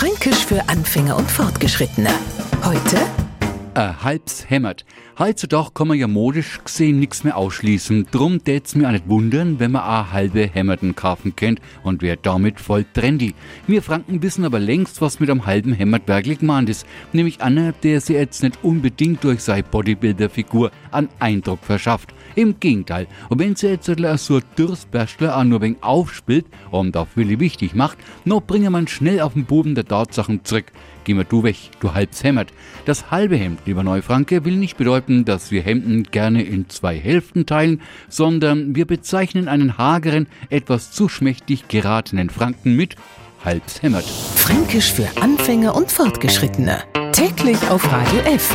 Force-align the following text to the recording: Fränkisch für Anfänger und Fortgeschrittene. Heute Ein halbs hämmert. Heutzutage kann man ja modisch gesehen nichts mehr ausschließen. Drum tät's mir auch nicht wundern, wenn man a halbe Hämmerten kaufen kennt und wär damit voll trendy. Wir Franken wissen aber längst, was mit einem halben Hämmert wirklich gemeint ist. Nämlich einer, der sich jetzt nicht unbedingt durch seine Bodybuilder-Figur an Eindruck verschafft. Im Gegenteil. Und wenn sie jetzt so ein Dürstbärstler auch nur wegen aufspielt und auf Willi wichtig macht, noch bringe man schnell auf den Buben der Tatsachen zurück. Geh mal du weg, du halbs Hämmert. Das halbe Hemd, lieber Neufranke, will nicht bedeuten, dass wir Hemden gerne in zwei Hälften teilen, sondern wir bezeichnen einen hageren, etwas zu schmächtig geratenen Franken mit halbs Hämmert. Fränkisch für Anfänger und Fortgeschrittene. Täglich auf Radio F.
Fränkisch 0.00 0.46
für 0.46 0.66
Anfänger 0.66 1.14
und 1.14 1.30
Fortgeschrittene. 1.30 2.08
Heute 2.64 2.96
Ein 3.74 4.02
halbs 4.02 4.48
hämmert. 4.48 4.86
Heutzutage 5.18 5.72
kann 5.74 5.88
man 5.88 5.98
ja 5.98 6.08
modisch 6.08 6.58
gesehen 6.64 6.98
nichts 6.98 7.22
mehr 7.22 7.36
ausschließen. 7.36 8.06
Drum 8.10 8.42
tät's 8.42 8.74
mir 8.74 8.88
auch 8.88 8.92
nicht 8.92 9.10
wundern, 9.10 9.60
wenn 9.60 9.72
man 9.72 9.82
a 9.82 10.10
halbe 10.10 10.48
Hämmerten 10.50 10.96
kaufen 10.96 11.36
kennt 11.36 11.60
und 11.82 12.00
wär 12.00 12.16
damit 12.16 12.60
voll 12.60 12.86
trendy. 12.94 13.34
Wir 13.66 13.82
Franken 13.82 14.22
wissen 14.22 14.46
aber 14.46 14.58
längst, 14.58 15.02
was 15.02 15.20
mit 15.20 15.28
einem 15.28 15.44
halben 15.44 15.74
Hämmert 15.74 16.08
wirklich 16.08 16.38
gemeint 16.38 16.70
ist. 16.70 16.86
Nämlich 17.12 17.42
einer, 17.42 17.72
der 17.72 18.00
sich 18.00 18.16
jetzt 18.16 18.42
nicht 18.42 18.58
unbedingt 18.64 19.22
durch 19.22 19.40
seine 19.40 19.64
Bodybuilder-Figur 19.64 20.70
an 20.92 21.10
Eindruck 21.18 21.62
verschafft. 21.62 22.14
Im 22.34 22.58
Gegenteil. 22.60 23.06
Und 23.28 23.38
wenn 23.38 23.56
sie 23.56 23.68
jetzt 23.68 23.86
so 23.86 24.34
ein 24.36 24.42
Dürstbärstler 24.56 25.36
auch 25.36 25.44
nur 25.44 25.60
wegen 25.60 25.76
aufspielt 25.82 26.46
und 26.70 26.96
auf 26.96 27.16
Willi 27.16 27.40
wichtig 27.40 27.74
macht, 27.74 27.98
noch 28.24 28.40
bringe 28.40 28.70
man 28.70 28.88
schnell 28.88 29.20
auf 29.20 29.34
den 29.34 29.44
Buben 29.44 29.74
der 29.74 29.86
Tatsachen 29.86 30.44
zurück. 30.44 30.66
Geh 31.04 31.14
mal 31.14 31.24
du 31.24 31.42
weg, 31.42 31.56
du 31.80 31.94
halbs 31.94 32.22
Hämmert. 32.22 32.52
Das 32.84 33.10
halbe 33.10 33.36
Hemd, 33.36 33.60
lieber 33.66 33.82
Neufranke, 33.82 34.44
will 34.44 34.56
nicht 34.56 34.76
bedeuten, 34.76 35.24
dass 35.24 35.50
wir 35.50 35.62
Hemden 35.62 36.04
gerne 36.04 36.42
in 36.42 36.68
zwei 36.68 36.96
Hälften 36.96 37.46
teilen, 37.46 37.80
sondern 38.08 38.74
wir 38.74 38.86
bezeichnen 38.86 39.48
einen 39.48 39.78
hageren, 39.78 40.26
etwas 40.50 40.92
zu 40.92 41.08
schmächtig 41.08 41.68
geratenen 41.68 42.30
Franken 42.30 42.76
mit 42.76 42.96
halbs 43.44 43.82
Hämmert. 43.82 44.04
Fränkisch 44.04 44.92
für 44.92 45.08
Anfänger 45.20 45.74
und 45.74 45.90
Fortgeschrittene. 45.90 46.78
Täglich 47.12 47.58
auf 47.70 47.90
Radio 47.90 48.20
F. 48.20 48.54